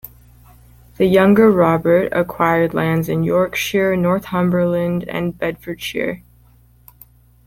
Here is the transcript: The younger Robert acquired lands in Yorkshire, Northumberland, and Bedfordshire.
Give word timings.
The 0.97 1.05
younger 1.05 1.51
Robert 1.51 2.11
acquired 2.11 2.73
lands 2.73 3.07
in 3.07 3.23
Yorkshire, 3.23 3.95
Northumberland, 3.95 5.03
and 5.07 5.37
Bedfordshire. 5.37 6.23